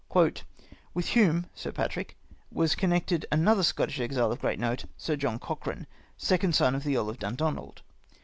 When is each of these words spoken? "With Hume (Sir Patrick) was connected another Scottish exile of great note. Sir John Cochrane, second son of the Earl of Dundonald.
"With 0.95 1.09
Hume 1.09 1.45
(Sir 1.53 1.71
Patrick) 1.71 2.17
was 2.51 2.73
connected 2.73 3.27
another 3.31 3.61
Scottish 3.61 3.99
exile 3.99 4.31
of 4.31 4.41
great 4.41 4.57
note. 4.57 4.85
Sir 4.97 5.15
John 5.15 5.37
Cochrane, 5.37 5.85
second 6.17 6.55
son 6.55 6.73
of 6.73 6.83
the 6.83 6.97
Earl 6.97 7.11
of 7.11 7.19
Dundonald. 7.19 7.83